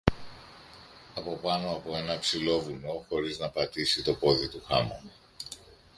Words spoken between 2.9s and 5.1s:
χωρίς να πατήσει το πόδι του χάμω.